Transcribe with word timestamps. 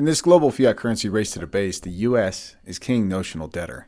In 0.00 0.06
this 0.06 0.22
global 0.22 0.50
fiat 0.50 0.78
currency 0.78 1.10
race 1.10 1.32
to 1.32 1.40
the 1.40 1.46
base, 1.46 1.78
the 1.78 1.90
U.S. 2.08 2.56
is 2.64 2.78
king 2.78 3.06
notional 3.06 3.48
debtor. 3.48 3.86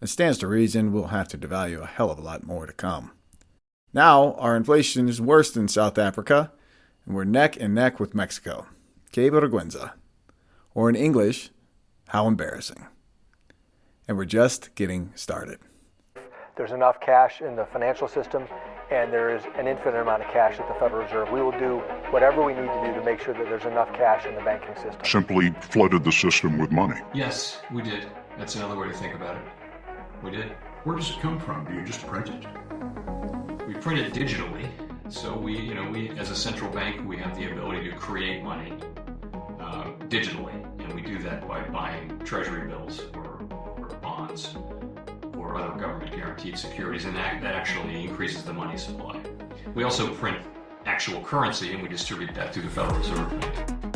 It 0.00 0.06
stands 0.06 0.38
to 0.38 0.46
reason 0.46 0.92
we'll 0.92 1.08
have 1.08 1.26
to 1.30 1.36
devalue 1.36 1.82
a 1.82 1.86
hell 1.86 2.12
of 2.12 2.18
a 2.20 2.22
lot 2.22 2.44
more 2.44 2.64
to 2.64 2.72
come. 2.72 3.10
Now, 3.92 4.34
our 4.34 4.54
inflation 4.54 5.08
is 5.08 5.20
worse 5.20 5.50
than 5.50 5.66
South 5.66 5.98
Africa, 5.98 6.52
and 7.04 7.16
we're 7.16 7.24
neck 7.24 7.56
and 7.60 7.74
neck 7.74 7.98
with 7.98 8.14
Mexico. 8.14 8.68
Que 9.10 9.32
vergüenza. 9.32 9.94
Or 10.74 10.88
in 10.88 10.94
English, 10.94 11.50
how 12.10 12.28
embarrassing. 12.28 12.86
And 14.06 14.16
we're 14.16 14.26
just 14.26 14.72
getting 14.76 15.10
started. 15.16 15.58
There's 16.56 16.70
enough 16.70 17.00
cash 17.00 17.40
in 17.40 17.56
the 17.56 17.64
financial 17.64 18.06
system, 18.06 18.46
and 18.92 19.10
there 19.10 19.34
is 19.34 19.42
an 19.56 19.66
infinite 19.66 20.00
amount 20.00 20.22
of 20.22 20.28
cash 20.28 20.58
at 20.58 20.68
the 20.68 20.74
Federal 20.74 21.02
Reserve. 21.02 21.30
We 21.30 21.40
will 21.40 21.58
do 21.58 21.78
whatever 22.10 22.44
we 22.44 22.52
need 22.52 22.66
to 22.66 22.82
do 22.86 22.94
to 22.94 23.02
make 23.02 23.20
sure 23.20 23.32
that 23.32 23.44
there's 23.44 23.64
enough 23.64 23.90
cash 23.94 24.26
in 24.26 24.34
the 24.34 24.42
banking 24.42 24.74
system. 24.74 25.02
Simply 25.04 25.50
flooded 25.70 26.04
the 26.04 26.12
system 26.12 26.58
with 26.58 26.70
money. 26.70 27.00
Yes, 27.14 27.62
we 27.72 27.82
did. 27.82 28.10
That's 28.38 28.54
another 28.56 28.76
way 28.76 28.88
to 28.88 28.94
think 28.94 29.14
about 29.14 29.36
it. 29.36 29.42
We 30.22 30.30
did. 30.30 30.52
Where 30.84 30.96
does 30.96 31.10
it 31.10 31.20
come 31.20 31.40
from? 31.40 31.64
Do 31.64 31.74
you 31.74 31.84
just 31.84 32.06
print 32.06 32.28
it? 32.28 33.66
We 33.66 33.74
print 33.74 34.00
it 34.00 34.12
digitally. 34.12 34.68
So 35.08 35.36
we, 35.36 35.58
you 35.58 35.74
know, 35.74 35.90
we 35.90 36.10
as 36.18 36.30
a 36.30 36.36
central 36.36 36.70
bank, 36.70 37.06
we 37.06 37.16
have 37.16 37.36
the 37.36 37.50
ability 37.50 37.90
to 37.90 37.96
create 37.96 38.42
money 38.42 38.74
uh, 39.60 39.84
digitally, 40.08 40.54
and 40.82 40.92
we 40.94 41.00
do 41.00 41.18
that 41.20 41.48
by 41.48 41.62
buying 41.68 42.18
treasury 42.24 42.68
bills 42.68 43.02
or, 43.14 43.40
or 43.78 43.88
bonds 44.02 44.54
or 45.52 45.60
other 45.60 45.78
government 45.78 46.14
guaranteed 46.14 46.58
securities, 46.58 47.04
and 47.04 47.14
that, 47.16 47.40
that 47.42 47.54
actually 47.54 48.04
increases 48.04 48.42
the 48.42 48.52
money 48.52 48.78
supply. 48.78 49.20
We 49.74 49.84
also 49.84 50.12
print 50.14 50.38
actual 50.86 51.20
currency, 51.22 51.72
and 51.72 51.82
we 51.82 51.88
distribute 51.88 52.34
that 52.34 52.52
through 52.52 52.62
the 52.62 52.70
Federal 52.70 52.98
Reserve 52.98 53.40
Bank. 53.40 53.91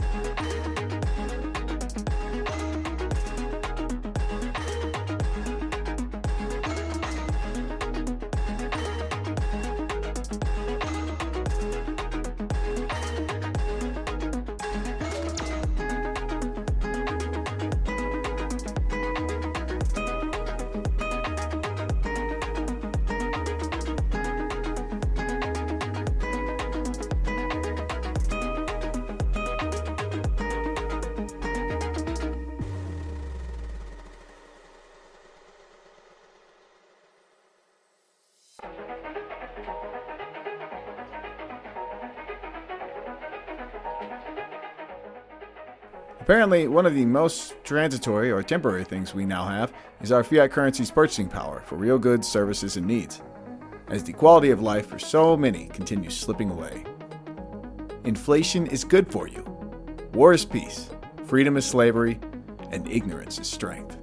Apparently, 46.27 46.67
one 46.67 46.87
of 46.87 46.97
the 46.97 47.05
most 47.05 47.55
transitory 47.63 48.33
or 48.33 48.43
temporary 48.43 48.83
things 48.83 49.15
we 49.15 49.25
now 49.25 49.45
have 49.45 49.73
is 50.01 50.11
our 50.11 50.25
fiat 50.25 50.51
currency's 50.51 50.91
purchasing 50.91 51.29
power 51.29 51.63
for 51.65 51.77
real 51.77 52.01
goods, 52.01 52.27
services, 52.27 52.77
and 52.77 52.85
needs, 52.85 53.23
as 53.87 54.03
the 54.03 54.13
quality 54.13 54.51
of 54.51 54.61
life 54.61 54.89
for 54.89 54.99
so 54.99 55.37
many 55.37 55.69
continues 55.69 56.17
slipping 56.17 56.51
away. 56.51 56.85
Inflation 58.03 58.67
is 58.67 58.83
good 58.83 59.09
for 59.09 59.29
you. 59.29 59.45
War 60.15 60.33
is 60.33 60.45
peace, 60.45 60.91
freedom 61.27 61.57
is 61.57 61.65
slavery, 61.65 62.19
and 62.73 62.91
ignorance 62.91 63.39
is 63.39 63.47
strength. 63.47 63.97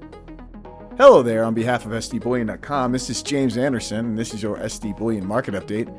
Hello 0.98 1.24
there, 1.24 1.44
on 1.44 1.54
behalf 1.54 1.86
of 1.86 1.92
SDBullion.com, 1.92 2.94
this 2.94 3.10
is 3.10 3.22
James 3.22 3.58
Anderson, 3.58 4.06
and 4.06 4.18
this 4.18 4.34
is 4.34 4.42
your 4.42 4.56
SD 4.60 4.98
Bullion 4.98 5.28
Market 5.28 5.56
Update. 5.56 5.92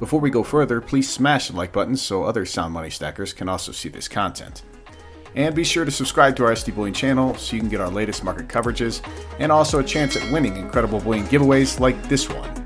Before 0.00 0.18
we 0.18 0.28
go 0.28 0.42
further, 0.42 0.80
please 0.80 1.08
smash 1.08 1.46
the 1.46 1.56
like 1.56 1.72
button 1.72 1.94
so 1.94 2.24
other 2.24 2.44
sound 2.44 2.74
money 2.74 2.90
stackers 2.90 3.32
can 3.32 3.48
also 3.48 3.70
see 3.70 3.88
this 3.88 4.08
content. 4.08 4.64
And 5.34 5.54
be 5.54 5.64
sure 5.64 5.84
to 5.84 5.90
subscribe 5.90 6.36
to 6.36 6.44
our 6.44 6.52
SD 6.52 6.74
Bullion 6.74 6.94
channel 6.94 7.34
so 7.36 7.54
you 7.56 7.60
can 7.60 7.68
get 7.68 7.80
our 7.80 7.90
latest 7.90 8.22
market 8.22 8.48
coverages 8.48 9.00
and 9.38 9.50
also 9.50 9.78
a 9.78 9.84
chance 9.84 10.16
at 10.16 10.32
winning 10.32 10.56
incredible 10.56 11.00
bullion 11.00 11.26
giveaways 11.26 11.80
like 11.80 12.00
this 12.08 12.28
one. 12.28 12.62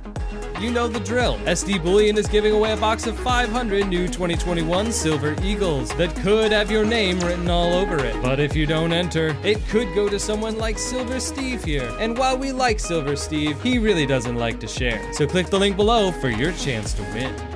You 0.60 0.70
know 0.70 0.88
the 0.88 1.00
drill. 1.00 1.36
SD 1.40 1.82
Bullion 1.82 2.16
is 2.16 2.26
giving 2.26 2.54
away 2.54 2.72
a 2.72 2.78
box 2.78 3.06
of 3.06 3.18
500 3.18 3.88
new 3.88 4.06
2021 4.06 4.90
Silver 4.90 5.36
Eagles 5.42 5.94
that 5.96 6.16
could 6.16 6.50
have 6.50 6.70
your 6.70 6.86
name 6.86 7.20
written 7.20 7.50
all 7.50 7.74
over 7.74 8.02
it. 8.02 8.20
But 8.22 8.40
if 8.40 8.56
you 8.56 8.64
don't 8.64 8.90
enter, 8.90 9.36
it 9.44 9.62
could 9.68 9.94
go 9.94 10.08
to 10.08 10.18
someone 10.18 10.56
like 10.56 10.78
Silver 10.78 11.20
Steve 11.20 11.62
here. 11.62 11.94
And 12.00 12.16
while 12.16 12.38
we 12.38 12.52
like 12.52 12.80
Silver 12.80 13.16
Steve, 13.16 13.60
he 13.62 13.78
really 13.78 14.06
doesn't 14.06 14.36
like 14.36 14.58
to 14.60 14.66
share. 14.66 15.12
So 15.12 15.26
click 15.26 15.48
the 15.48 15.58
link 15.58 15.76
below 15.76 16.10
for 16.10 16.30
your 16.30 16.52
chance 16.52 16.94
to 16.94 17.02
win. 17.12 17.55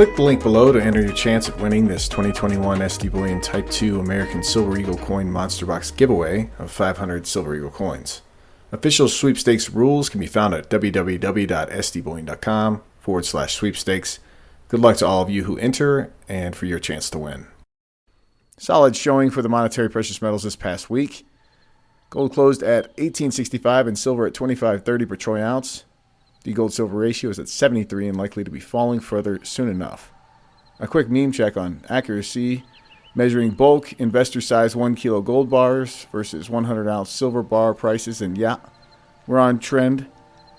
Click 0.00 0.16
the 0.16 0.22
link 0.22 0.42
below 0.42 0.72
to 0.72 0.82
enter 0.82 1.02
your 1.02 1.12
chance 1.12 1.50
at 1.50 1.60
winning 1.60 1.86
this 1.86 2.08
2021 2.08 2.78
SD 2.78 3.12
Bullion 3.12 3.38
Type 3.38 3.68
2 3.68 4.00
American 4.00 4.42
Silver 4.42 4.78
Eagle 4.78 4.96
Coin 4.96 5.30
Monster 5.30 5.66
Box 5.66 5.90
giveaway 5.90 6.48
of 6.58 6.70
500 6.70 7.26
Silver 7.26 7.54
Eagle 7.54 7.68
coins. 7.68 8.22
Official 8.72 9.10
sweepstakes 9.10 9.68
rules 9.68 10.08
can 10.08 10.18
be 10.18 10.26
found 10.26 10.54
at 10.54 10.70
www.sdbullion.com 10.70 12.82
forward 12.98 13.26
slash 13.26 13.54
sweepstakes. 13.54 14.20
Good 14.68 14.80
luck 14.80 14.96
to 14.96 15.06
all 15.06 15.20
of 15.20 15.28
you 15.28 15.44
who 15.44 15.58
enter 15.58 16.10
and 16.26 16.56
for 16.56 16.64
your 16.64 16.78
chance 16.78 17.10
to 17.10 17.18
win. 17.18 17.48
Solid 18.56 18.96
showing 18.96 19.28
for 19.28 19.42
the 19.42 19.50
monetary 19.50 19.90
precious 19.90 20.22
metals 20.22 20.44
this 20.44 20.56
past 20.56 20.88
week. 20.88 21.26
Gold 22.08 22.32
closed 22.32 22.62
at 22.62 22.84
1865 22.96 23.86
and 23.86 23.98
silver 23.98 24.26
at 24.26 24.32
25.30 24.32 25.06
per 25.06 25.16
troy 25.16 25.42
ounce. 25.42 25.84
The 26.42 26.52
gold 26.52 26.72
silver 26.72 26.96
ratio 26.96 27.30
is 27.30 27.38
at 27.38 27.48
73 27.48 28.08
and 28.08 28.16
likely 28.16 28.44
to 28.44 28.50
be 28.50 28.60
falling 28.60 29.00
further 29.00 29.38
soon 29.42 29.68
enough. 29.68 30.12
A 30.78 30.86
quick 30.86 31.10
meme 31.10 31.32
check 31.32 31.56
on 31.56 31.82
accuracy 31.88 32.64
measuring 33.14 33.50
bulk 33.50 33.92
investor 33.94 34.40
size 34.40 34.76
1 34.76 34.94
kilo 34.94 35.20
gold 35.20 35.50
bars 35.50 36.06
versus 36.12 36.48
100 36.48 36.88
ounce 36.88 37.10
silver 37.10 37.42
bar 37.42 37.74
prices, 37.74 38.22
and 38.22 38.38
yeah, 38.38 38.56
we're 39.26 39.38
on 39.38 39.58
trend 39.58 40.06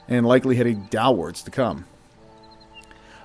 and 0.07 0.25
likely 0.25 0.55
heading 0.55 0.87
downwards 0.89 1.41
to 1.43 1.51
come. 1.51 1.85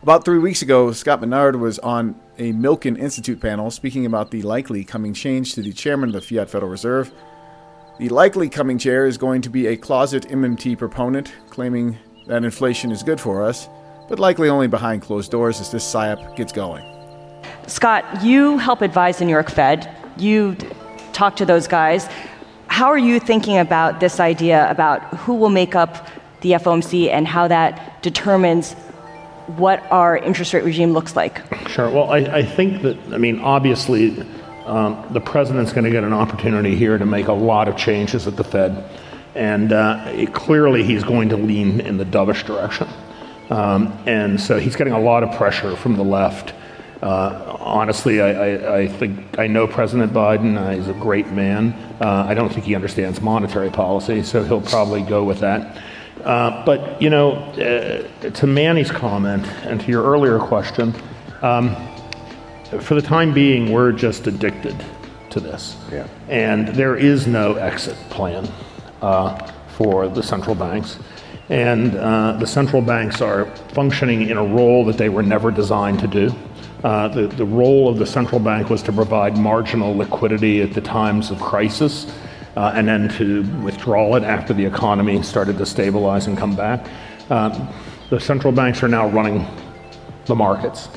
About 0.03 0.25
three 0.25 0.39
weeks 0.39 0.62
ago, 0.62 0.93
Scott 0.93 1.21
Minerd 1.21 1.59
was 1.59 1.78
on 1.81 2.21
a 2.39 2.53
Milken 2.53 2.99
Institute 2.99 3.41
panel 3.41 3.71
speaking 3.71 4.06
about 4.06 4.31
the 4.31 4.43
likely 4.43 4.84
coming 4.84 5.12
change 5.12 5.55
to 5.55 5.62
the 5.62 5.72
chairman 5.72 6.11
of 6.11 6.15
the 6.15 6.21
Fiat 6.21 6.49
Federal 6.49 6.71
Reserve. 6.71 7.12
The 7.99 8.11
likely 8.11 8.49
coming 8.49 8.78
chair 8.78 9.06
is 9.06 9.19
going 9.19 9.43
to 9.43 9.50
be 9.50 9.66
a 9.66 9.77
closet 9.77 10.28
MMT 10.28 10.78
proponent, 10.78 11.33
claiming 11.49 11.99
that 12.26 12.44
inflation 12.44 12.91
is 12.91 13.03
good 13.03 13.20
for 13.20 13.42
us, 13.42 13.69
but 14.09 14.19
likely 14.19 14.48
only 14.48 14.66
behind 14.66 15.03
closed 15.03 15.31
doors 15.31 15.60
as 15.60 15.70
this 15.70 15.84
psyop 15.84 16.37
gets 16.37 16.53
going. 16.53 16.84
Scott, 17.66 18.22
you 18.22 18.59
help 18.59 18.82
advise 18.82 19.19
the 19.19 19.25
New 19.25 19.32
York 19.32 19.50
Fed. 19.50 19.91
You 20.16 20.56
talk 21.12 21.36
to 21.36 21.47
those 21.47 21.66
guys. 21.66 22.09
How 22.69 22.86
are 22.86 22.98
you 22.98 23.20
thinking 23.20 23.59
about 23.59 24.00
this 24.00 24.20
idea 24.20 24.70
about 24.70 25.03
who 25.15 25.34
will 25.34 25.50
make 25.50 25.75
up 25.75 26.09
the 26.41 26.53
FOMC 26.53 27.10
and 27.10 27.26
how 27.26 27.48
that 27.48 28.03
determines 28.03 28.75
what 29.56 29.82
our 29.91 30.16
interest 30.16 30.53
rate 30.53 30.65
regime 30.65 30.92
looks 30.92 31.16
like? 31.16 31.41
Sure. 31.69 31.88
Well, 31.88 32.10
I, 32.10 32.19
I 32.19 32.42
think 32.42 32.82
that, 32.82 32.98
I 33.12 33.19
mean, 33.19 33.38
obviously, 33.41 34.20
um, 34.66 35.06
the 35.10 35.20
president's 35.20 35.72
going 35.72 35.84
to 35.84 35.91
get 35.91 36.03
an 36.03 36.12
opportunity 36.12 36.75
here 36.75 36.98
to 36.98 37.06
make 37.06 37.28
a 37.28 37.32
lot 37.32 37.69
of 37.69 37.76
changes 37.76 38.26
at 38.26 38.36
the 38.36 38.44
Fed. 38.44 38.84
And 39.36 39.70
uh, 39.70 40.02
it, 40.14 40.32
clearly, 40.32 40.82
he's 40.82 41.04
going 41.04 41.28
to 41.28 41.36
lean 41.36 41.80
in 41.80 41.98
the 41.98 42.06
dovish 42.06 42.47
direction. 42.47 42.88
Um, 43.50 43.92
and 44.06 44.41
so 44.41 44.58
he's 44.58 44.76
getting 44.76 44.94
a 44.94 44.98
lot 44.98 45.22
of 45.22 45.36
pressure 45.36 45.76
from 45.76 45.97
the 45.97 46.02
left. 46.02 46.54
Uh, 47.02 47.58
honestly, 47.60 48.22
I, 48.22 48.30
I, 48.30 48.76
I, 48.78 48.88
think 48.88 49.38
I 49.38 49.47
know 49.47 49.66
President 49.66 50.12
Biden. 50.14 50.56
Uh, 50.56 50.74
he's 50.74 50.88
a 50.88 50.94
great 50.94 51.28
man. 51.28 51.74
Uh, 52.00 52.24
I 52.27 52.33
don't 52.33 52.50
think 52.50 52.65
he 52.65 52.74
understands 52.74 53.21
monetary 53.21 53.68
policy, 53.68 54.22
so 54.22 54.42
he'll 54.42 54.62
probably 54.62 55.03
go 55.03 55.22
with 55.22 55.41
that. 55.41 55.82
Uh, 56.24 56.65
but, 56.65 57.00
you 57.00 57.10
know, 57.10 57.32
uh, 57.32 58.30
to 58.30 58.47
Manny's 58.47 58.91
comment 58.91 59.47
and 59.65 59.78
to 59.82 59.89
your 59.89 60.03
earlier 60.03 60.39
question, 60.39 60.94
um, 61.42 61.77
for 62.80 62.94
the 62.94 63.03
time 63.03 63.34
being, 63.34 63.71
we're 63.71 63.92
just 63.92 64.27
addicted 64.27 64.82
to 65.28 65.41
this. 65.41 65.77
Yeah. 65.92 66.09
And 66.28 66.68
there 66.68 66.97
is 66.97 67.27
no 67.27 67.54
exit 67.56 67.97
plan 68.09 68.48
for 69.01 70.09
the 70.09 70.22
central 70.22 70.54
banks. 70.54 70.98
And 71.48 71.93
the 71.93 72.47
central 72.47 72.83
banks 72.83 73.21
are 73.21 73.47
functioning 73.75 74.28
in 74.28 74.37
a 74.37 74.45
role 74.45 74.84
that 74.87 74.98
they 74.98 75.09
were 75.09 75.22
never 75.22 75.51
designed 75.51 76.01
to 76.01 76.07
do. 76.07 76.34
Uh, 76.84 77.09
the, 77.09 77.27
the 77.27 77.45
role 77.45 77.89
of 77.89 77.98
the 77.98 78.07
central 78.07 78.39
bank 78.39 78.71
was 78.71 78.83
to 78.83 78.93
provide 78.93 79.37
marginal 79.37 79.97
liquidity 79.97 80.60
at 80.60 80.72
the 80.72 80.81
times 80.81 81.31
of 81.31 81.41
crisis 81.41 82.07
uh, 82.57 82.72
and 82.75 82.87
then 82.87 83.09
to 83.09 83.43
withdraw 83.63 84.15
it 84.15 84.22
after 84.22 84.53
the 84.54 84.65
economy 84.65 85.22
started 85.22 85.59
to 85.59 85.66
stabilize 85.66 86.27
and 86.27 86.39
come 86.39 86.54
back. 86.54 86.89
Um, 87.31 87.69
the 88.10 88.21
central 88.21 88.53
banks 88.53 88.83
are 88.83 88.89
now 88.89 89.09
running 89.09 89.47
the 90.27 90.34
markets. 90.34 90.89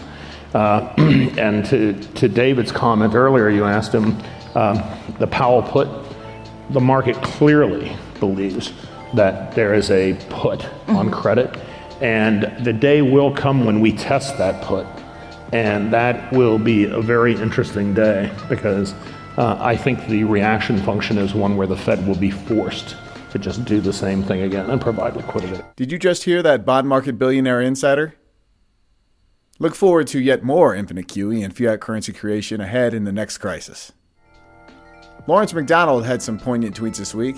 Uh, 0.53 0.93
and 0.97 1.65
to, 1.65 1.93
to 1.93 2.27
David's 2.27 2.71
comment 2.71 3.15
earlier, 3.15 3.49
you 3.49 3.65
asked 3.65 3.93
him 3.93 4.17
um, 4.55 4.83
the 5.17 5.27
Powell 5.27 5.63
put, 5.63 5.87
the 6.69 6.79
market 6.79 7.15
clearly 7.21 7.95
believes 8.19 8.73
that 9.13 9.55
there 9.55 9.73
is 9.73 9.89
a 9.91 10.13
put 10.29 10.59
mm-hmm. 10.59 10.95
on 10.95 11.11
credit. 11.11 11.57
And 12.01 12.43
the 12.63 12.73
day 12.73 13.01
will 13.01 13.33
come 13.33 13.65
when 13.65 13.81
we 13.81 13.91
test 13.91 14.37
that 14.37 14.63
put. 14.63 14.85
And 15.51 15.91
that 15.91 16.31
will 16.31 16.59
be 16.59 16.85
a 16.85 17.01
very 17.01 17.33
interesting 17.33 17.93
day 17.93 18.31
because 18.47 18.93
uh, 19.37 19.57
I 19.59 19.75
think 19.75 20.05
the 20.07 20.23
reaction 20.23 20.81
function 20.83 21.17
is 21.17 21.33
one 21.33 21.57
where 21.57 21.67
the 21.67 21.77
Fed 21.77 22.05
will 22.07 22.15
be 22.15 22.31
forced 22.31 22.95
to 23.31 23.39
just 23.39 23.65
do 23.65 23.79
the 23.79 23.93
same 23.93 24.23
thing 24.23 24.41
again 24.41 24.69
and 24.69 24.79
provide 24.79 25.15
liquidity. 25.15 25.61
Did 25.75 25.91
you 25.91 25.99
just 25.99 26.23
hear 26.23 26.41
that 26.43 26.65
bond 26.65 26.87
market 26.87 27.17
billionaire 27.17 27.61
insider? 27.61 28.15
Look 29.59 29.75
forward 29.75 30.07
to 30.07 30.19
yet 30.19 30.41
more 30.41 30.73
infinite 30.73 31.07
QE 31.07 31.43
and 31.43 31.55
fiat 31.55 31.81
currency 31.81 32.13
creation 32.13 32.61
ahead 32.61 32.93
in 32.93 33.03
the 33.03 33.11
next 33.11 33.39
crisis. 33.39 33.91
Lawrence 35.27 35.53
McDonald 35.53 36.05
had 36.05 36.21
some 36.21 36.39
poignant 36.39 36.79
tweets 36.79 36.97
this 36.97 37.13
week. 37.13 37.37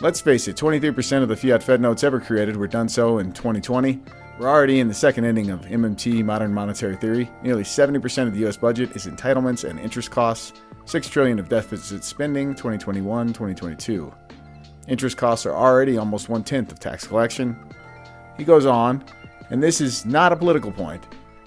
Let's 0.00 0.20
face 0.20 0.46
it, 0.46 0.56
23% 0.56 1.22
of 1.22 1.28
the 1.28 1.36
fiat 1.36 1.62
Fed 1.62 1.80
notes 1.80 2.04
ever 2.04 2.20
created 2.20 2.56
were 2.56 2.68
done 2.68 2.88
so 2.88 3.18
in 3.18 3.32
2020. 3.32 4.00
We're 4.38 4.48
already 4.48 4.78
in 4.78 4.86
the 4.86 4.94
second 4.94 5.24
inning 5.24 5.50
of 5.50 5.62
MMT, 5.62 6.24
modern 6.24 6.54
monetary 6.54 6.94
theory. 6.94 7.28
Nearly 7.42 7.64
70% 7.64 8.28
of 8.28 8.34
the 8.34 8.46
US 8.46 8.56
budget 8.56 8.94
is 8.94 9.06
entitlements 9.06 9.68
and 9.68 9.80
interest 9.80 10.12
costs, 10.12 10.52
6 10.84 11.08
trillion 11.08 11.40
of 11.40 11.48
deficit 11.48 12.04
spending 12.04 12.54
2021-2022. 12.54 14.14
Interest 14.86 15.16
costs 15.16 15.44
are 15.44 15.56
already 15.56 15.98
almost 15.98 16.28
one 16.28 16.44
tenth 16.44 16.70
of 16.70 16.78
tax 16.78 17.06
collection. 17.06 17.58
He 18.36 18.44
goes 18.44 18.64
on, 18.64 19.04
and 19.50 19.60
this 19.60 19.80
is 19.80 20.06
not 20.06 20.32
a 20.32 20.36
political 20.36 20.70
point. 20.70 21.04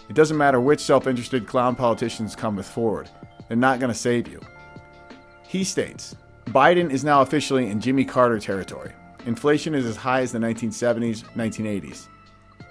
It 0.09 0.15
doesn't 0.15 0.37
matter 0.37 0.59
which 0.59 0.81
self 0.81 1.07
interested 1.07 1.47
clown 1.47 1.75
politicians 1.75 2.35
come 2.35 2.57
with 2.57 2.67
forward, 2.67 3.09
they're 3.47 3.55
not 3.55 3.79
going 3.79 3.91
to 3.91 3.97
save 3.97 4.27
you. 4.27 4.41
He 5.51 5.65
states 5.65 6.15
Biden 6.45 6.89
is 6.89 7.03
now 7.03 7.21
officially 7.21 7.67
in 7.67 7.81
Jimmy 7.81 8.05
Carter 8.05 8.39
territory. 8.39 8.93
Inflation 9.25 9.75
is 9.75 9.85
as 9.85 9.97
high 9.97 10.21
as 10.21 10.31
the 10.31 10.39
1970s, 10.39 11.25
1980s. 11.33 12.07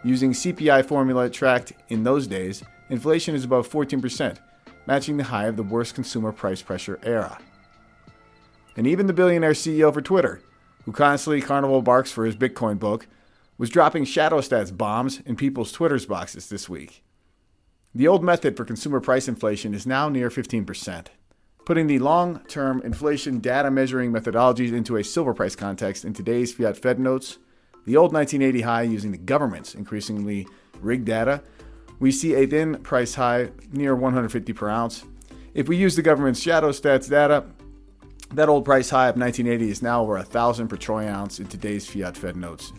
Using 0.02 0.32
CPI 0.32 0.86
formula 0.86 1.28
tracked 1.28 1.74
in 1.90 2.04
those 2.04 2.26
days, 2.26 2.64
inflation 2.88 3.34
is 3.34 3.44
above 3.44 3.68
14%, 3.68 4.38
matching 4.86 5.18
the 5.18 5.24
high 5.24 5.44
of 5.44 5.56
the 5.56 5.62
worst 5.62 5.94
consumer 5.94 6.32
price 6.32 6.62
pressure 6.62 6.98
era. 7.02 7.38
And 8.78 8.86
even 8.86 9.06
the 9.06 9.12
billionaire 9.12 9.52
CEO 9.52 9.92
for 9.92 10.00
Twitter, 10.00 10.40
who 10.86 10.92
constantly 10.92 11.42
carnival 11.42 11.82
barks 11.82 12.10
for 12.10 12.24
his 12.24 12.34
Bitcoin 12.34 12.78
book, 12.78 13.06
was 13.58 13.68
dropping 13.68 14.06
shadow 14.06 14.40
stats 14.40 14.74
bombs 14.74 15.20
in 15.26 15.36
people's 15.36 15.70
Twitter's 15.70 16.06
boxes 16.06 16.48
this 16.48 16.66
week. 16.66 17.04
The 17.94 18.08
old 18.08 18.24
method 18.24 18.56
for 18.56 18.64
consumer 18.64 19.00
price 19.00 19.28
inflation 19.28 19.74
is 19.74 19.86
now 19.86 20.08
near 20.08 20.30
15%. 20.30 21.08
Putting 21.70 21.87
the 21.87 22.00
long 22.00 22.40
term 22.49 22.82
inflation 22.82 23.38
data 23.38 23.70
measuring 23.70 24.11
methodologies 24.11 24.72
into 24.72 24.96
a 24.96 25.05
silver 25.05 25.32
price 25.32 25.55
context 25.55 26.05
in 26.05 26.12
today's 26.12 26.52
fiat 26.52 26.76
Fed 26.76 26.99
notes, 26.99 27.38
the 27.87 27.96
old 27.96 28.12
1980 28.12 28.62
high 28.62 28.82
using 28.82 29.12
the 29.12 29.19
government's 29.19 29.76
increasingly 29.76 30.49
rigged 30.81 31.05
data, 31.05 31.44
we 32.00 32.11
see 32.11 32.34
a 32.34 32.44
then 32.44 32.82
price 32.82 33.14
high 33.14 33.52
near 33.70 33.94
150 33.94 34.52
per 34.52 34.69
ounce. 34.69 35.05
If 35.55 35.69
we 35.69 35.76
use 35.76 35.94
the 35.94 36.02
government's 36.02 36.40
shadow 36.40 36.70
stats 36.70 37.08
data, 37.08 37.44
that 38.34 38.49
old 38.49 38.64
price 38.64 38.90
high 38.90 39.06
of 39.06 39.16
1980 39.16 39.70
is 39.70 39.81
now 39.81 40.02
over 40.02 40.14
1,000 40.14 40.66
per 40.66 40.76
troy 40.76 41.06
ounce 41.06 41.38
in 41.38 41.46
today's 41.46 41.88
fiat 41.88 42.16
Fed 42.16 42.34
notes. 42.34 42.73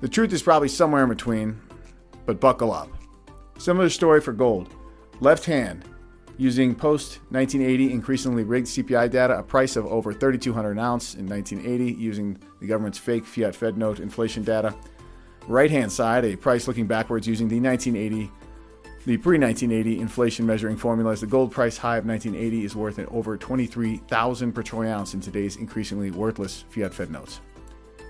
The 0.00 0.08
truth 0.08 0.32
is 0.32 0.42
probably 0.42 0.70
somewhere 0.70 1.04
in 1.04 1.08
between, 1.08 1.60
but 2.26 2.40
buckle 2.40 2.72
up. 2.72 2.88
Similar 3.58 3.90
story 3.90 4.20
for 4.20 4.32
gold. 4.32 4.74
Left 5.20 5.44
hand, 5.44 5.84
using 6.38 6.74
post 6.74 7.18
1980 7.30 7.92
increasingly 7.92 8.44
rigged 8.44 8.68
CPI 8.68 9.10
data, 9.10 9.38
a 9.38 9.42
price 9.42 9.76
of 9.76 9.86
over 9.86 10.12
3,200 10.12 10.70
an 10.70 10.78
ounce 10.78 11.14
in 11.14 11.28
1980 11.28 12.00
using 12.00 12.38
the 12.60 12.66
government's 12.66 12.98
fake 12.98 13.26
fiat 13.26 13.54
Fed 13.54 13.76
note 13.76 14.00
inflation 14.00 14.44
data. 14.44 14.74
Right 15.46 15.70
hand 15.70 15.90
side, 15.92 16.24
a 16.24 16.36
price 16.36 16.68
looking 16.68 16.86
backwards 16.86 17.26
using 17.26 17.48
the 17.48 17.60
1980 17.60 18.30
the 19.04 19.16
pre 19.16 19.38
1980 19.38 20.00
inflation 20.00 20.44
measuring 20.44 20.76
formulas, 20.76 21.22
the 21.22 21.26
gold 21.26 21.50
price 21.50 21.78
high 21.78 21.96
of 21.96 22.04
1980 22.04 22.64
is 22.64 22.76
worth 22.76 22.98
over 23.10 23.38
23,000 23.38 24.52
per 24.52 24.62
troy 24.62 24.90
ounce 24.90 25.14
in 25.14 25.20
today's 25.20 25.56
increasingly 25.56 26.10
worthless 26.10 26.64
fiat 26.68 26.92
Fed 26.92 27.10
notes. 27.10 27.40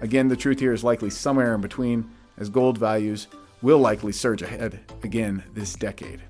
Again, 0.01 0.27
the 0.27 0.37
truth 0.37 0.59
here 0.59 0.73
is 0.73 0.83
likely 0.83 1.11
somewhere 1.11 1.55
in 1.55 1.61
between, 1.61 2.11
as 2.39 2.49
gold 2.49 2.79
values 2.79 3.29
will 3.63 3.79
likely 3.79 4.11
surge 4.11 4.43
ahead 4.43 4.81
again 5.05 5.45
this 5.55 5.75
decade. 5.75 6.21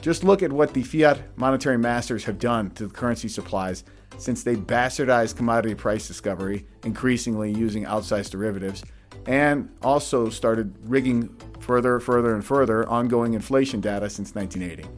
Just 0.00 0.22
look 0.22 0.42
at 0.42 0.52
what 0.52 0.72
the 0.74 0.82
fiat 0.82 1.36
monetary 1.36 1.76
masters 1.76 2.24
have 2.24 2.38
done 2.38 2.70
to 2.72 2.86
the 2.86 2.94
currency 2.94 3.28
supplies 3.28 3.84
since 4.16 4.42
they 4.42 4.56
bastardized 4.56 5.36
commodity 5.36 5.74
price 5.74 6.06
discovery, 6.06 6.66
increasingly 6.84 7.52
using 7.52 7.84
outsized 7.84 8.30
derivatives, 8.30 8.84
and 9.26 9.68
also 9.82 10.28
started 10.28 10.74
rigging 10.88 11.28
further, 11.60 12.00
further, 12.00 12.34
and 12.34 12.44
further 12.44 12.88
ongoing 12.88 13.34
inflation 13.34 13.80
data 13.80 14.08
since 14.08 14.34
1980. 14.34 14.88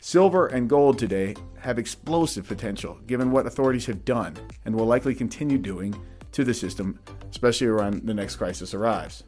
Silver 0.00 0.46
and 0.48 0.68
gold 0.68 0.98
today 0.98 1.34
have 1.58 1.78
explosive 1.78 2.46
potential 2.48 2.98
given 3.06 3.30
what 3.30 3.46
authorities 3.46 3.86
have 3.86 4.04
done 4.04 4.36
and 4.64 4.74
will 4.74 4.86
likely 4.86 5.14
continue 5.14 5.58
doing 5.58 5.94
to 6.32 6.44
the 6.44 6.54
system, 6.54 6.98
especially 7.30 7.66
around 7.66 8.06
the 8.06 8.14
next 8.14 8.36
crisis 8.36 8.74
arrives. 8.74 9.24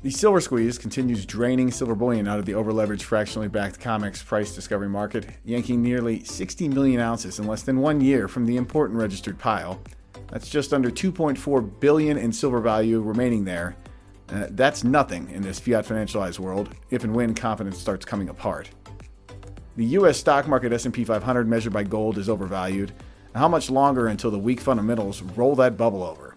The 0.00 0.10
silver 0.10 0.40
squeeze 0.40 0.78
continues 0.78 1.26
draining 1.26 1.72
silver 1.72 1.96
bullion 1.96 2.28
out 2.28 2.38
of 2.38 2.46
the 2.46 2.52
overleveraged 2.52 3.02
fractionally 3.02 3.48
backed 3.48 3.80
COMEX 3.80 4.24
price 4.24 4.54
discovery 4.54 4.88
market, 4.88 5.26
yanking 5.44 5.82
nearly 5.82 6.22
60 6.22 6.68
million 6.68 7.00
ounces 7.00 7.40
in 7.40 7.48
less 7.48 7.62
than 7.62 7.80
one 7.80 8.00
year 8.00 8.28
from 8.28 8.46
the 8.46 8.56
important 8.56 8.96
registered 8.96 9.40
pile. 9.40 9.82
That's 10.30 10.48
just 10.48 10.72
under 10.72 10.88
2.4 10.88 11.80
billion 11.80 12.16
in 12.16 12.32
silver 12.32 12.60
value 12.60 13.00
remaining 13.00 13.44
there. 13.44 13.74
Uh, 14.28 14.46
that's 14.50 14.84
nothing 14.84 15.28
in 15.30 15.42
this 15.42 15.58
fiat 15.58 15.84
financialized 15.84 16.38
world 16.38 16.76
if 16.90 17.02
and 17.02 17.12
when 17.12 17.34
confidence 17.34 17.78
starts 17.78 18.04
coming 18.04 18.28
apart. 18.28 18.70
The 19.76 19.84
US 19.84 20.18
stock 20.18 20.46
market 20.46 20.72
S&P 20.72 21.02
500 21.02 21.48
measured 21.48 21.72
by 21.72 21.82
gold 21.82 22.18
is 22.18 22.28
overvalued. 22.28 22.92
How 23.34 23.48
much 23.48 23.68
longer 23.68 24.06
until 24.06 24.30
the 24.30 24.38
weak 24.38 24.60
fundamentals 24.60 25.22
roll 25.22 25.56
that 25.56 25.76
bubble 25.76 26.04
over? 26.04 26.27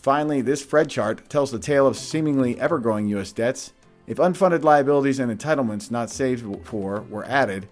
Finally, 0.00 0.40
this 0.40 0.64
FRED 0.64 0.88
chart 0.88 1.28
tells 1.28 1.50
the 1.50 1.58
tale 1.58 1.86
of 1.86 1.94
seemingly 1.94 2.58
ever 2.58 2.78
growing 2.78 3.06
U.S. 3.08 3.32
debts. 3.32 3.74
If 4.06 4.16
unfunded 4.16 4.64
liabilities 4.64 5.18
and 5.18 5.30
entitlements 5.30 5.90
not 5.90 6.08
saved 6.08 6.66
for 6.66 7.02
were 7.10 7.24
added, 7.26 7.68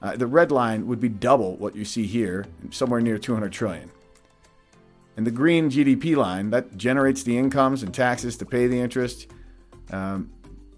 uh, 0.00 0.16
the 0.16 0.26
red 0.26 0.50
line 0.50 0.86
would 0.86 1.00
be 1.00 1.10
double 1.10 1.56
what 1.56 1.76
you 1.76 1.84
see 1.84 2.06
here, 2.06 2.46
somewhere 2.70 3.00
near 3.00 3.18
200 3.18 3.52
trillion. 3.52 3.90
And 5.18 5.26
the 5.26 5.30
green 5.30 5.70
GDP 5.70 6.16
line 6.16 6.48
that 6.50 6.78
generates 6.78 7.22
the 7.22 7.36
incomes 7.36 7.82
and 7.82 7.92
taxes 7.92 8.38
to 8.38 8.46
pay 8.46 8.66
the 8.66 8.80
interest, 8.80 9.30
um, 9.90 10.30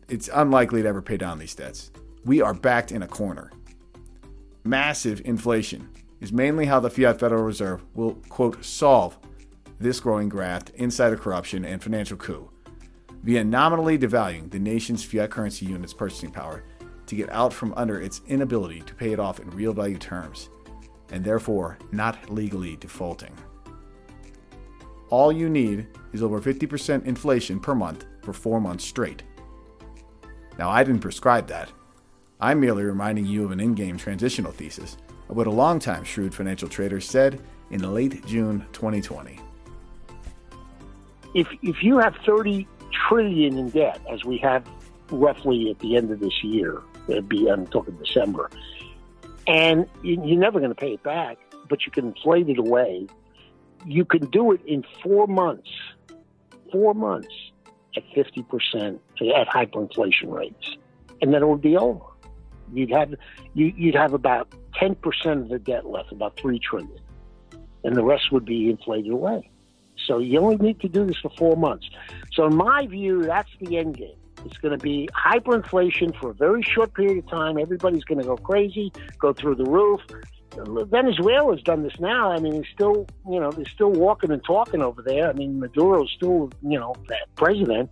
it's 0.08 0.28
unlikely 0.32 0.82
to 0.82 0.88
ever 0.88 1.02
pay 1.02 1.16
down 1.16 1.38
these 1.38 1.54
debts. 1.54 1.92
We 2.24 2.42
are 2.42 2.54
backed 2.54 2.90
in 2.90 3.02
a 3.02 3.08
corner. 3.08 3.52
Massive 4.64 5.22
inflation 5.24 5.88
is 6.20 6.32
mainly 6.32 6.66
how 6.66 6.80
the 6.80 6.90
fiat 6.90 7.20
Federal 7.20 7.44
Reserve 7.44 7.84
will, 7.94 8.14
quote, 8.28 8.64
solve 8.64 9.16
this 9.80 10.00
growing 10.00 10.28
graft, 10.28 10.70
insider 10.74 11.16
corruption, 11.16 11.64
and 11.64 11.82
financial 11.82 12.16
coup 12.16 12.50
via 13.22 13.44
nominally 13.44 13.98
devaluing 13.98 14.50
the 14.50 14.58
nation's 14.58 15.04
fiat 15.04 15.30
currency 15.30 15.66
unit's 15.66 15.92
purchasing 15.92 16.30
power 16.30 16.64
to 17.06 17.16
get 17.16 17.30
out 17.30 17.52
from 17.52 17.74
under 17.74 18.00
its 18.00 18.20
inability 18.28 18.80
to 18.82 18.94
pay 18.94 19.12
it 19.12 19.20
off 19.20 19.40
in 19.40 19.50
real 19.50 19.72
value 19.72 19.98
terms, 19.98 20.50
and 21.10 21.24
therefore 21.24 21.78
not 21.90 22.30
legally 22.30 22.76
defaulting. 22.76 23.34
All 25.08 25.32
you 25.32 25.48
need 25.48 25.86
is 26.12 26.22
over 26.22 26.40
50% 26.40 27.06
inflation 27.06 27.60
per 27.60 27.74
month 27.74 28.04
for 28.22 28.32
four 28.32 28.60
months 28.60 28.84
straight. 28.84 29.22
Now, 30.58 30.68
I 30.68 30.84
didn't 30.84 31.00
prescribe 31.00 31.46
that. 31.48 31.72
I'm 32.40 32.60
merely 32.60 32.84
reminding 32.84 33.26
you 33.26 33.44
of 33.44 33.52
an 33.52 33.60
in 33.60 33.74
game 33.74 33.96
transitional 33.96 34.52
thesis 34.52 34.96
of 35.28 35.36
what 35.36 35.46
a 35.46 35.50
longtime 35.50 36.04
shrewd 36.04 36.34
financial 36.34 36.68
trader 36.68 37.00
said 37.00 37.40
in 37.70 37.94
late 37.94 38.24
June 38.26 38.66
2020 38.72 39.40
if 41.34 41.48
if 41.62 41.82
you 41.82 41.98
have 41.98 42.14
30 42.24 42.66
trillion 43.08 43.58
in 43.58 43.70
debt, 43.70 44.00
as 44.10 44.24
we 44.24 44.38
have 44.38 44.64
roughly 45.10 45.70
at 45.70 45.78
the 45.80 45.96
end 45.96 46.10
of 46.10 46.20
this 46.20 46.42
year, 46.42 46.80
it'd 47.08 47.28
be 47.28 47.48
I'm 47.48 47.66
talking 47.66 47.96
December, 47.96 48.50
and 49.46 49.86
you're 50.02 50.38
never 50.38 50.58
going 50.58 50.70
to 50.70 50.74
pay 50.74 50.94
it 50.94 51.02
back, 51.02 51.38
but 51.68 51.84
you 51.86 51.92
can 51.92 52.08
inflate 52.08 52.48
it 52.48 52.58
away. 52.58 53.06
You 53.86 54.04
can 54.04 54.26
do 54.30 54.52
it 54.52 54.60
in 54.66 54.84
four 55.02 55.26
months, 55.26 55.70
four 56.72 56.94
months 56.94 57.34
at 57.96 58.02
50 58.14 58.42
percent 58.44 59.00
at 59.20 59.48
hyperinflation 59.48 60.32
rates, 60.32 60.76
and 61.20 61.32
then 61.32 61.42
it 61.42 61.48
would 61.48 61.62
be 61.62 61.76
over. 61.76 62.04
You'd 62.72 62.90
have 62.90 63.14
you, 63.54 63.72
you'd 63.76 63.94
have 63.94 64.12
about 64.12 64.52
10 64.74 64.94
percent 64.96 65.42
of 65.42 65.48
the 65.48 65.58
debt 65.58 65.86
left, 65.86 66.12
about 66.12 66.36
three 66.36 66.58
trillion, 66.58 67.00
and 67.84 67.96
the 67.96 68.04
rest 68.04 68.32
would 68.32 68.44
be 68.44 68.70
inflated 68.70 69.12
away. 69.12 69.50
So 70.06 70.18
you 70.18 70.38
only 70.40 70.56
need 70.56 70.80
to 70.80 70.88
do 70.88 71.04
this 71.06 71.16
for 71.20 71.30
four 71.36 71.56
months. 71.56 71.88
So 72.32 72.46
in 72.46 72.56
my 72.56 72.86
view, 72.86 73.22
that's 73.22 73.50
the 73.60 73.78
end 73.78 73.96
game. 73.96 74.16
It's 74.44 74.58
going 74.58 74.76
to 74.76 74.82
be 74.82 75.08
hyperinflation 75.14 76.18
for 76.20 76.30
a 76.30 76.34
very 76.34 76.62
short 76.62 76.94
period 76.94 77.18
of 77.18 77.30
time. 77.30 77.58
Everybody's 77.58 78.04
going 78.04 78.20
to 78.20 78.26
go 78.26 78.36
crazy, 78.36 78.92
go 79.18 79.32
through 79.32 79.56
the 79.56 79.64
roof. 79.64 80.00
Venezuela's 80.56 81.62
done 81.62 81.82
this 81.82 81.98
now. 82.00 82.32
I 82.32 82.38
mean, 82.38 82.54
he's 82.54 82.72
still, 82.72 83.06
you 83.28 83.38
know, 83.38 83.50
they're 83.50 83.64
still 83.66 83.90
walking 83.90 84.30
and 84.30 84.42
talking 84.44 84.82
over 84.82 85.02
there. 85.02 85.28
I 85.28 85.32
mean, 85.32 85.60
Maduro's 85.60 86.10
still, 86.16 86.50
you 86.62 86.78
know, 86.78 86.94
president. 87.36 87.90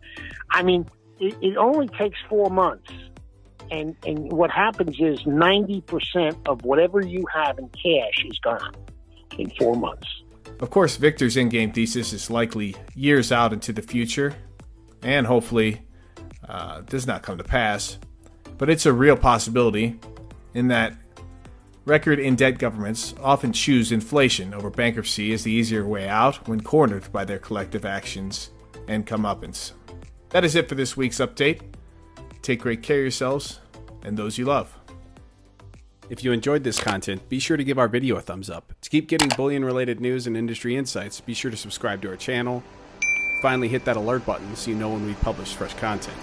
I 0.51 0.63
mean, 0.63 0.87
it, 1.21 1.37
it 1.41 1.57
only 1.57 1.89
takes 1.89 2.19
four 2.29 2.51
months. 2.51 2.91
And, 3.71 3.97
and 4.07 4.33
what 4.33 4.51
happens 4.51 4.97
is 5.01 5.21
90% 5.23 6.49
of 6.49 6.65
whatever 6.65 7.01
you 7.01 7.25
have 7.35 7.59
in 7.59 7.69
cash 7.69 8.25
is 8.25 8.39
gone 8.39 8.75
in 9.39 9.51
four 9.59 9.75
months. 9.75 10.07
Of 10.61 10.71
course, 10.71 10.97
Victor's 10.97 11.37
in 11.37 11.49
game 11.49 11.73
thesis 11.73 12.13
is 12.13 12.31
likely 12.31 12.75
years 12.95 13.31
out 13.31 13.53
into 13.53 13.73
the 13.73 13.83
future, 13.83 14.35
and 15.03 15.27
hopefully 15.27 15.83
uh, 16.49 16.81
does 16.83 17.07
not 17.07 17.23
come 17.23 17.39
to 17.39 17.45
pass. 17.45 17.99
But 18.57 18.71
it's 18.71 18.87
a 18.87 18.93
real 18.93 19.17
possibility 19.17 20.01
in 20.55 20.69
that 20.69 20.95
record 21.85 22.19
in 22.19 22.37
debt 22.37 22.59
governments 22.59 23.15
often 23.23 23.53
choose 23.53 23.93
inflation 23.93 24.55
over 24.55 24.71
bankruptcy 24.71 25.33
as 25.33 25.45
the 25.45 25.53
easier 25.53 25.87
way 25.87 26.09
out 26.09 26.49
when 26.49 26.61
cornered 26.61 27.11
by 27.13 27.25
their 27.25 27.39
collective 27.39 27.85
actions 27.85 28.51
and 28.89 29.07
comeuppance. 29.07 29.73
That 30.31 30.45
is 30.45 30.55
it 30.55 30.69
for 30.69 30.75
this 30.75 30.97
week's 30.97 31.19
update. 31.19 31.61
Take 32.43 32.61
great 32.61 32.83
care 32.83 32.99
of 32.99 33.03
yourselves 33.03 33.61
and 34.03 34.17
those 34.17 34.39
you 34.39 34.47
love. 34.47 34.76
If 36.09 36.23
you 36.23 36.31
enjoyed 36.31 36.63
this 36.63 36.79
content, 36.79 37.29
be 37.29 37.41
sure 37.41 37.57
to 37.57 37.65
give 37.65 37.79
our 37.81 37.89
video 37.89 38.15
a 38.15 38.21
thumbs 38.21 38.49
up. 38.49 38.73
To 38.83 38.91
keep 38.91 39.09
getting 39.09 39.29
bullion 39.31 39.65
related 39.65 40.01
news 40.01 40.29
and 40.29 40.37
industry 40.37 40.77
insights, 40.77 41.21
be 41.21 41.35
sure 41.35 41.51
to 41.51 41.57
subscribe 41.57 42.01
to 42.03 42.09
our 42.11 42.17
channel. 42.17 42.63
Finally, 43.43 43.69
hit 43.69 43.85
that 43.87 43.97
alert 43.97 44.25
button 44.25 44.55
so 44.55 44.71
you 44.71 44.77
know 44.77 44.91
when 44.91 45.05
we 45.05 45.15
publish 45.15 45.55
fresh 45.55 45.75
content. 45.75 46.17